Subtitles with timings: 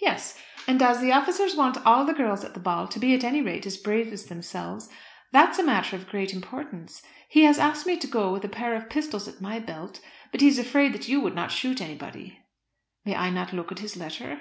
[0.00, 3.22] "Yes; and as the officers want all the girls at the ball to be at
[3.22, 4.88] any rate as brave as themselves,
[5.30, 7.02] that's a matter of great importance.
[7.28, 10.00] He has asked me to go with a pair of pistols at my belt;
[10.32, 12.38] but he is afraid that you would not shoot anybody."
[13.04, 14.40] "May I not look at his letter?"